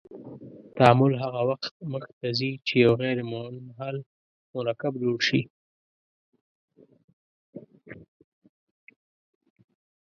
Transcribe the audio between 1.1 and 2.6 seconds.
هغه وخت مخ ته ځي